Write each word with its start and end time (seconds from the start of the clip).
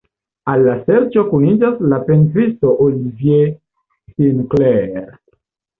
Al 0.53 0.63
la 0.67 0.77
serĉo 0.87 1.25
kuniĝas 1.33 1.77
la 1.93 2.01
pentristo 2.09 2.75
Olivier 2.87 3.55
Sinclair. 4.19 5.17